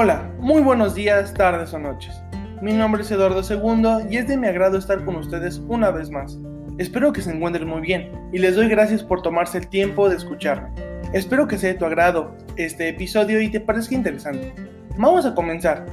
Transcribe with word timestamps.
Hola, 0.00 0.30
muy 0.38 0.62
buenos 0.62 0.94
días, 0.94 1.34
tardes 1.34 1.74
o 1.74 1.78
noches. 1.80 2.22
Mi 2.62 2.72
nombre 2.72 3.02
es 3.02 3.10
Eduardo 3.10 3.42
II 3.42 4.08
y 4.08 4.18
es 4.18 4.28
de 4.28 4.36
mi 4.36 4.46
agrado 4.46 4.78
estar 4.78 5.04
con 5.04 5.16
ustedes 5.16 5.60
una 5.66 5.90
vez 5.90 6.08
más. 6.08 6.38
Espero 6.78 7.12
que 7.12 7.20
se 7.20 7.32
encuentren 7.32 7.66
muy 7.66 7.80
bien 7.80 8.12
y 8.32 8.38
les 8.38 8.54
doy 8.54 8.68
gracias 8.68 9.02
por 9.02 9.22
tomarse 9.22 9.58
el 9.58 9.66
tiempo 9.66 10.08
de 10.08 10.14
escucharme. 10.14 10.70
Espero 11.12 11.48
que 11.48 11.58
sea 11.58 11.72
de 11.72 11.80
tu 11.80 11.84
agrado 11.84 12.36
este 12.54 12.90
episodio 12.90 13.40
y 13.40 13.50
te 13.50 13.58
parezca 13.58 13.96
interesante. 13.96 14.54
Vamos 14.96 15.26
a 15.26 15.34
comenzar. 15.34 15.84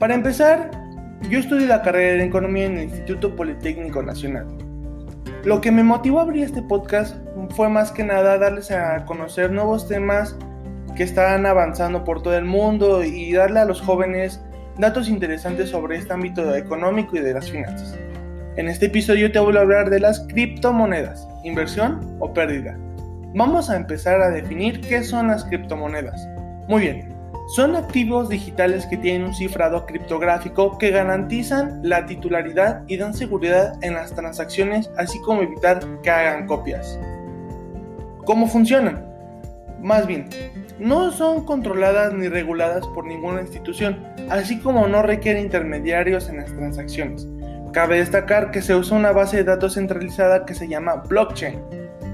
Para 0.00 0.16
empezar, 0.16 0.72
yo 1.30 1.38
estudio 1.38 1.68
la 1.68 1.82
carrera 1.82 2.14
de 2.14 2.24
Economía 2.24 2.66
en 2.66 2.78
el 2.78 2.84
Instituto 2.86 3.36
Politécnico 3.36 4.02
Nacional. 4.02 4.48
Lo 5.44 5.60
que 5.60 5.70
me 5.70 5.84
motivó 5.84 6.18
a 6.18 6.22
abrir 6.22 6.42
este 6.42 6.62
podcast 6.62 7.14
fue 7.50 7.68
más 7.68 7.92
que 7.92 8.02
nada 8.02 8.36
darles 8.36 8.72
a 8.72 9.04
conocer 9.04 9.52
nuevos 9.52 9.86
temas 9.86 10.36
que 10.98 11.04
están 11.04 11.46
avanzando 11.46 12.02
por 12.02 12.22
todo 12.22 12.36
el 12.36 12.44
mundo 12.44 13.04
y 13.04 13.32
darle 13.32 13.60
a 13.60 13.64
los 13.64 13.80
jóvenes 13.80 14.42
datos 14.78 15.08
interesantes 15.08 15.70
sobre 15.70 15.96
este 15.96 16.12
ámbito 16.12 16.56
económico 16.56 17.16
y 17.16 17.20
de 17.20 17.34
las 17.34 17.48
finanzas. 17.48 17.96
En 18.56 18.66
este 18.66 18.86
episodio 18.86 19.30
te 19.30 19.38
voy 19.38 19.56
a 19.56 19.60
hablar 19.60 19.90
de 19.90 20.00
las 20.00 20.18
criptomonedas, 20.26 21.28
inversión 21.44 22.16
o 22.18 22.32
pérdida. 22.32 22.76
Vamos 23.32 23.70
a 23.70 23.76
empezar 23.76 24.20
a 24.20 24.30
definir 24.30 24.80
qué 24.80 25.04
son 25.04 25.28
las 25.28 25.44
criptomonedas. 25.44 26.28
Muy 26.66 26.80
bien, 26.80 27.14
son 27.54 27.76
activos 27.76 28.28
digitales 28.28 28.84
que 28.86 28.96
tienen 28.96 29.28
un 29.28 29.34
cifrado 29.36 29.86
criptográfico 29.86 30.78
que 30.78 30.90
garantizan 30.90 31.78
la 31.84 32.06
titularidad 32.06 32.82
y 32.88 32.96
dan 32.96 33.14
seguridad 33.14 33.74
en 33.82 33.94
las 33.94 34.12
transacciones, 34.14 34.90
así 34.96 35.20
como 35.20 35.42
evitar 35.42 35.78
que 36.02 36.10
hagan 36.10 36.48
copias. 36.48 36.98
¿Cómo 38.24 38.48
funcionan? 38.48 39.06
Más 39.80 40.08
bien, 40.08 40.28
no 40.78 41.10
son 41.10 41.44
controladas 41.44 42.12
ni 42.14 42.28
reguladas 42.28 42.86
por 42.88 43.04
ninguna 43.04 43.40
institución, 43.40 44.04
así 44.30 44.58
como 44.60 44.86
no 44.86 45.02
requieren 45.02 45.44
intermediarios 45.44 46.28
en 46.28 46.38
las 46.38 46.52
transacciones. 46.52 47.26
Cabe 47.72 47.98
destacar 47.98 48.50
que 48.50 48.62
se 48.62 48.74
usa 48.74 48.96
una 48.96 49.12
base 49.12 49.38
de 49.38 49.44
datos 49.44 49.74
centralizada 49.74 50.46
que 50.46 50.54
se 50.54 50.68
llama 50.68 50.96
blockchain. 51.08 51.60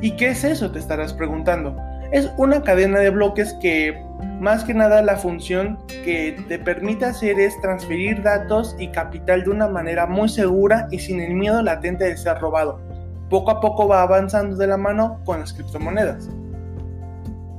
¿Y 0.00 0.12
qué 0.16 0.28
es 0.28 0.44
eso? 0.44 0.70
Te 0.70 0.78
estarás 0.78 1.12
preguntando. 1.12 1.76
Es 2.12 2.30
una 2.36 2.62
cadena 2.62 3.00
de 3.00 3.10
bloques 3.10 3.54
que 3.60 3.94
más 4.40 4.64
que 4.64 4.74
nada 4.74 5.02
la 5.02 5.16
función 5.16 5.78
que 6.04 6.42
te 6.48 6.58
permite 6.58 7.04
hacer 7.04 7.38
es 7.38 7.60
transferir 7.60 8.22
datos 8.22 8.74
y 8.78 8.88
capital 8.88 9.44
de 9.44 9.50
una 9.50 9.68
manera 9.68 10.06
muy 10.06 10.28
segura 10.28 10.88
y 10.90 10.98
sin 10.98 11.20
el 11.20 11.34
miedo 11.34 11.62
latente 11.62 12.04
de 12.04 12.16
ser 12.16 12.38
robado. 12.38 12.80
Poco 13.28 13.50
a 13.50 13.60
poco 13.60 13.86
va 13.86 14.02
avanzando 14.02 14.56
de 14.56 14.66
la 14.66 14.76
mano 14.76 15.20
con 15.24 15.40
las 15.40 15.52
criptomonedas. 15.52 16.28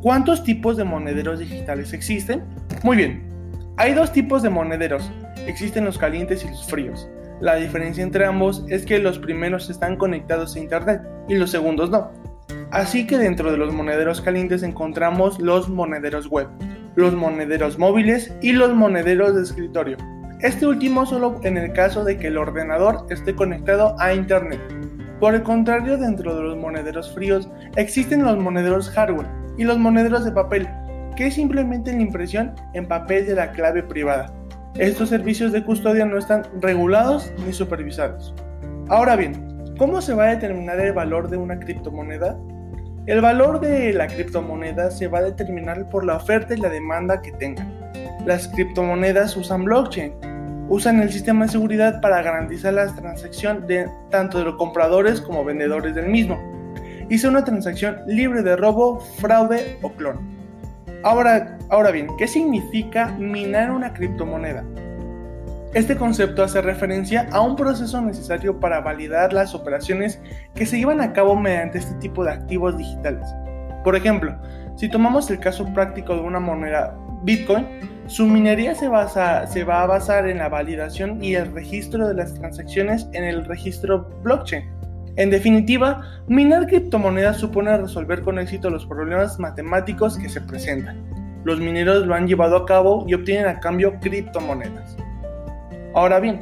¿Cuántos 0.01 0.43
tipos 0.43 0.77
de 0.77 0.83
monederos 0.83 1.37
digitales 1.37 1.93
existen? 1.93 2.43
Muy 2.81 2.97
bien, 2.97 3.21
hay 3.77 3.93
dos 3.93 4.11
tipos 4.11 4.41
de 4.41 4.49
monederos. 4.49 5.11
Existen 5.45 5.85
los 5.85 5.99
calientes 5.99 6.43
y 6.43 6.47
los 6.47 6.65
fríos. 6.65 7.07
La 7.39 7.55
diferencia 7.55 8.03
entre 8.03 8.25
ambos 8.25 8.65
es 8.67 8.83
que 8.83 8.97
los 8.97 9.19
primeros 9.19 9.69
están 9.69 9.97
conectados 9.97 10.55
a 10.55 10.59
Internet 10.59 11.01
y 11.27 11.35
los 11.35 11.51
segundos 11.51 11.91
no. 11.91 12.09
Así 12.71 13.05
que 13.05 13.19
dentro 13.19 13.51
de 13.51 13.59
los 13.59 13.73
monederos 13.75 14.21
calientes 14.21 14.63
encontramos 14.63 15.39
los 15.39 15.69
monederos 15.69 16.25
web, 16.27 16.47
los 16.95 17.13
monederos 17.13 17.77
móviles 17.77 18.33
y 18.41 18.53
los 18.53 18.73
monederos 18.73 19.35
de 19.35 19.43
escritorio. 19.43 19.97
Este 20.39 20.65
último 20.65 21.05
solo 21.05 21.39
en 21.43 21.57
el 21.57 21.73
caso 21.73 22.03
de 22.03 22.17
que 22.17 22.27
el 22.27 22.39
ordenador 22.39 23.05
esté 23.11 23.35
conectado 23.35 23.95
a 23.99 24.15
Internet. 24.15 24.61
Por 25.19 25.35
el 25.35 25.43
contrario, 25.43 25.99
dentro 25.99 26.35
de 26.35 26.41
los 26.41 26.57
monederos 26.57 27.13
fríos 27.13 27.47
existen 27.75 28.23
los 28.23 28.39
monederos 28.39 28.89
hardware, 28.89 29.40
y 29.61 29.63
los 29.63 29.77
monederos 29.77 30.25
de 30.25 30.31
papel, 30.31 30.67
que 31.15 31.27
es 31.27 31.35
simplemente 31.35 31.93
la 31.93 32.01
impresión 32.01 32.55
en 32.73 32.87
papel 32.87 33.27
de 33.27 33.35
la 33.35 33.51
clave 33.51 33.83
privada. 33.83 34.33
Estos 34.73 35.09
servicios 35.09 35.51
de 35.51 35.63
custodia 35.63 36.03
no 36.03 36.17
están 36.17 36.47
regulados 36.59 37.31
ni 37.45 37.53
supervisados. 37.53 38.33
Ahora 38.89 39.15
bien, 39.15 39.35
¿cómo 39.77 40.01
se 40.01 40.15
va 40.15 40.23
a 40.23 40.29
determinar 40.29 40.79
el 40.79 40.93
valor 40.93 41.29
de 41.29 41.37
una 41.37 41.59
criptomoneda? 41.59 42.39
El 43.05 43.21
valor 43.21 43.59
de 43.59 43.93
la 43.93 44.07
criptomoneda 44.07 44.89
se 44.89 45.07
va 45.07 45.19
a 45.19 45.23
determinar 45.23 45.87
por 45.89 46.05
la 46.05 46.15
oferta 46.15 46.55
y 46.55 46.57
la 46.57 46.69
demanda 46.69 47.21
que 47.21 47.31
tengan. 47.33 47.71
Las 48.25 48.47
criptomonedas 48.47 49.37
usan 49.37 49.65
blockchain, 49.65 50.11
usan 50.69 51.01
el 51.01 51.11
sistema 51.11 51.45
de 51.45 51.51
seguridad 51.51 52.01
para 52.01 52.23
garantizar 52.23 52.73
la 52.73 52.87
transacción 52.95 53.67
de 53.67 53.87
tanto 54.09 54.39
de 54.39 54.45
los 54.45 54.55
compradores 54.55 55.21
como 55.21 55.45
vendedores 55.45 55.93
del 55.93 56.07
mismo 56.07 56.50
hizo 57.11 57.27
una 57.27 57.43
transacción 57.43 57.97
libre 58.07 58.41
de 58.41 58.55
robo, 58.55 59.01
fraude 59.19 59.77
o 59.81 59.91
clon. 59.91 60.17
Ahora, 61.03 61.57
ahora 61.69 61.91
bien, 61.91 62.07
¿qué 62.17 62.25
significa 62.25 63.07
minar 63.19 63.69
una 63.71 63.91
criptomoneda? 63.91 64.63
Este 65.73 65.97
concepto 65.97 66.41
hace 66.41 66.61
referencia 66.61 67.27
a 67.31 67.41
un 67.41 67.57
proceso 67.57 68.01
necesario 68.01 68.61
para 68.61 68.79
validar 68.79 69.33
las 69.33 69.53
operaciones 69.53 70.21
que 70.55 70.65
se 70.65 70.77
llevan 70.77 71.01
a 71.01 71.11
cabo 71.11 71.35
mediante 71.35 71.79
este 71.79 71.95
tipo 71.95 72.23
de 72.23 72.31
activos 72.31 72.77
digitales. 72.77 73.27
Por 73.83 73.97
ejemplo, 73.97 74.33
si 74.77 74.87
tomamos 74.87 75.29
el 75.31 75.39
caso 75.39 75.65
práctico 75.73 76.15
de 76.15 76.21
una 76.21 76.39
moneda 76.39 76.95
Bitcoin, 77.23 77.67
su 78.07 78.25
minería 78.25 78.73
se, 78.73 78.87
basa, 78.87 79.47
se 79.47 79.65
va 79.65 79.83
a 79.83 79.87
basar 79.87 80.29
en 80.29 80.37
la 80.37 80.47
validación 80.47 81.21
y 81.21 81.35
el 81.35 81.53
registro 81.53 82.07
de 82.07 82.13
las 82.13 82.33
transacciones 82.35 83.09
en 83.11 83.25
el 83.25 83.43
registro 83.43 84.09
blockchain 84.23 84.81
en 85.17 85.29
definitiva, 85.29 86.01
minar 86.27 86.67
criptomonedas 86.67 87.37
supone 87.37 87.77
resolver 87.77 88.21
con 88.21 88.39
éxito 88.39 88.69
los 88.69 88.85
problemas 88.85 89.39
matemáticos 89.39 90.17
que 90.17 90.29
se 90.29 90.41
presentan. 90.41 91.03
Los 91.43 91.59
mineros 91.59 92.05
lo 92.05 92.13
han 92.13 92.27
llevado 92.27 92.55
a 92.55 92.65
cabo 92.65 93.03
y 93.07 93.13
obtienen 93.13 93.47
a 93.47 93.59
cambio 93.59 93.99
criptomonedas. 93.99 94.95
Ahora 95.93 96.19
bien, 96.19 96.41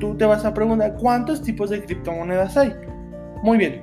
tú 0.00 0.16
te 0.16 0.24
vas 0.24 0.44
a 0.44 0.54
preguntar 0.54 0.94
cuántos 0.94 1.42
tipos 1.42 1.70
de 1.70 1.82
criptomonedas 1.84 2.56
hay. 2.56 2.74
Muy 3.42 3.58
bien, 3.58 3.82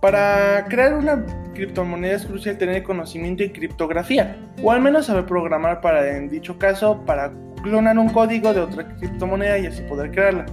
para 0.00 0.64
crear 0.68 0.94
una 0.94 1.24
criptomoneda 1.54 2.14
es 2.14 2.26
crucial 2.26 2.58
tener 2.58 2.82
conocimiento 2.82 3.42
en 3.42 3.50
criptografía, 3.50 4.36
o 4.62 4.70
al 4.70 4.80
menos 4.80 5.06
saber 5.06 5.26
programar 5.26 5.80
para, 5.80 6.16
en 6.16 6.28
dicho 6.28 6.58
caso, 6.58 7.02
para 7.04 7.32
clonar 7.62 7.98
un 7.98 8.10
código 8.10 8.54
de 8.54 8.60
otra 8.60 8.86
criptomoneda 8.96 9.58
y 9.58 9.66
así 9.66 9.82
poder 9.82 10.10
crearla. 10.12 10.46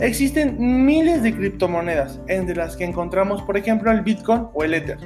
Existen 0.00 0.56
miles 0.86 1.22
de 1.22 1.34
criptomonedas, 1.34 2.20
entre 2.26 2.56
las 2.56 2.74
que 2.74 2.84
encontramos 2.84 3.42
por 3.42 3.58
ejemplo 3.58 3.90
el 3.90 4.00
Bitcoin 4.00 4.46
o 4.54 4.64
el 4.64 4.72
Ether. 4.72 4.96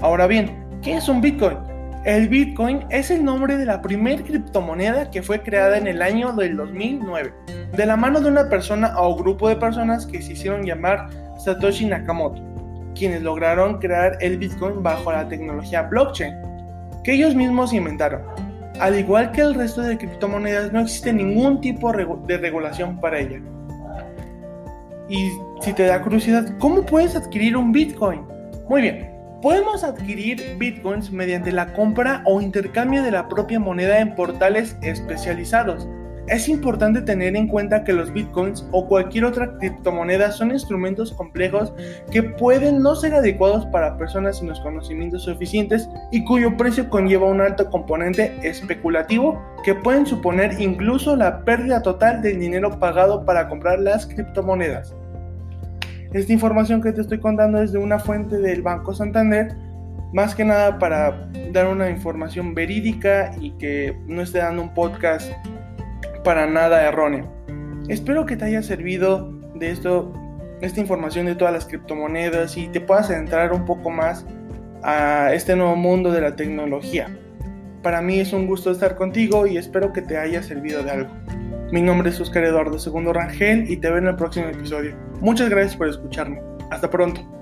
Ahora 0.00 0.26
bien, 0.26 0.66
¿qué 0.82 0.96
es 0.96 1.08
un 1.08 1.20
Bitcoin? 1.20 1.56
El 2.04 2.28
Bitcoin 2.28 2.84
es 2.90 3.12
el 3.12 3.24
nombre 3.24 3.56
de 3.56 3.64
la 3.64 3.80
primera 3.80 4.20
criptomoneda 4.20 5.08
que 5.12 5.22
fue 5.22 5.40
creada 5.40 5.78
en 5.78 5.86
el 5.86 6.02
año 6.02 6.32
del 6.32 6.56
2009, 6.56 7.32
de 7.76 7.86
la 7.86 7.96
mano 7.96 8.20
de 8.20 8.28
una 8.28 8.48
persona 8.48 8.92
o 8.98 9.14
grupo 9.14 9.48
de 9.48 9.54
personas 9.54 10.04
que 10.04 10.20
se 10.20 10.32
hicieron 10.32 10.64
llamar 10.64 11.08
Satoshi 11.38 11.86
Nakamoto, 11.86 12.42
quienes 12.96 13.22
lograron 13.22 13.78
crear 13.78 14.18
el 14.20 14.38
Bitcoin 14.38 14.82
bajo 14.82 15.12
la 15.12 15.28
tecnología 15.28 15.82
blockchain, 15.82 16.34
que 17.04 17.12
ellos 17.12 17.36
mismos 17.36 17.72
inventaron. 17.72 18.22
Al 18.80 18.98
igual 18.98 19.30
que 19.30 19.42
el 19.42 19.54
resto 19.54 19.82
de 19.82 19.96
criptomonedas, 19.96 20.72
no 20.72 20.80
existe 20.80 21.12
ningún 21.12 21.60
tipo 21.60 21.92
de 21.92 22.38
regulación 22.38 23.00
para 23.00 23.20
ella. 23.20 23.40
Y 25.08 25.30
si 25.60 25.72
te 25.72 25.84
da 25.84 26.02
curiosidad, 26.02 26.46
¿cómo 26.58 26.84
puedes 26.84 27.16
adquirir 27.16 27.56
un 27.56 27.72
Bitcoin? 27.72 28.22
Muy 28.68 28.82
bien, 28.82 29.10
podemos 29.40 29.82
adquirir 29.82 30.56
Bitcoins 30.58 31.10
mediante 31.10 31.50
la 31.50 31.72
compra 31.72 32.22
o 32.26 32.40
intercambio 32.40 33.02
de 33.02 33.10
la 33.10 33.28
propia 33.28 33.58
moneda 33.58 34.00
en 34.00 34.14
portales 34.14 34.76
especializados. 34.82 35.88
Es 36.28 36.46
importante 36.50 37.00
tener 37.00 37.36
en 37.36 37.48
cuenta 37.48 37.84
que 37.84 37.94
los 37.94 38.12
bitcoins 38.12 38.66
o 38.70 38.86
cualquier 38.86 39.24
otra 39.24 39.56
criptomoneda 39.56 40.30
son 40.30 40.50
instrumentos 40.50 41.10
complejos 41.12 41.72
que 42.10 42.22
pueden 42.22 42.82
no 42.82 42.94
ser 42.96 43.14
adecuados 43.14 43.64
para 43.66 43.96
personas 43.96 44.38
sin 44.38 44.48
los 44.48 44.60
conocimientos 44.60 45.22
suficientes 45.22 45.88
y 46.12 46.22
cuyo 46.26 46.54
precio 46.58 46.90
conlleva 46.90 47.30
un 47.30 47.40
alto 47.40 47.70
componente 47.70 48.36
especulativo 48.42 49.42
que 49.64 49.74
pueden 49.74 50.04
suponer 50.04 50.60
incluso 50.60 51.16
la 51.16 51.46
pérdida 51.46 51.80
total 51.80 52.20
del 52.20 52.38
dinero 52.38 52.78
pagado 52.78 53.24
para 53.24 53.48
comprar 53.48 53.78
las 53.78 54.06
criptomonedas. 54.06 54.94
Esta 56.12 56.32
información 56.32 56.82
que 56.82 56.92
te 56.92 57.00
estoy 57.00 57.20
contando 57.20 57.62
es 57.62 57.72
de 57.72 57.78
una 57.78 57.98
fuente 57.98 58.36
del 58.36 58.60
Banco 58.60 58.92
Santander, 58.92 59.54
más 60.12 60.34
que 60.34 60.44
nada 60.44 60.78
para 60.78 61.30
dar 61.52 61.68
una 61.68 61.88
información 61.88 62.54
verídica 62.54 63.30
y 63.40 63.52
que 63.52 63.98
no 64.06 64.20
esté 64.20 64.38
dando 64.38 64.62
un 64.62 64.74
podcast 64.74 65.32
para 66.28 66.46
nada 66.46 66.86
erróneo. 66.86 67.26
Espero 67.88 68.26
que 68.26 68.36
te 68.36 68.44
haya 68.44 68.62
servido 68.62 69.32
de 69.54 69.70
esto, 69.70 70.12
esta 70.60 70.78
información 70.78 71.24
de 71.24 71.34
todas 71.34 71.54
las 71.54 71.64
criptomonedas 71.64 72.54
y 72.58 72.68
te 72.68 72.82
puedas 72.82 73.08
adentrar 73.08 73.50
un 73.54 73.64
poco 73.64 73.88
más 73.88 74.26
a 74.82 75.32
este 75.32 75.56
nuevo 75.56 75.74
mundo 75.74 76.12
de 76.12 76.20
la 76.20 76.36
tecnología. 76.36 77.08
Para 77.82 78.02
mí 78.02 78.20
es 78.20 78.34
un 78.34 78.46
gusto 78.46 78.70
estar 78.70 78.94
contigo 78.94 79.46
y 79.46 79.56
espero 79.56 79.90
que 79.94 80.02
te 80.02 80.18
haya 80.18 80.42
servido 80.42 80.82
de 80.82 80.90
algo. 80.90 81.10
Mi 81.72 81.80
nombre 81.80 82.10
es 82.10 82.20
Oscar 82.20 82.44
Eduardo 82.44 82.76
II 82.76 83.10
Rangel 83.10 83.70
y 83.70 83.78
te 83.78 83.88
veo 83.88 83.96
en 83.96 84.08
el 84.08 84.16
próximo 84.16 84.48
episodio. 84.48 84.94
Muchas 85.22 85.48
gracias 85.48 85.76
por 85.76 85.88
escucharme. 85.88 86.42
Hasta 86.70 86.90
pronto. 86.90 87.37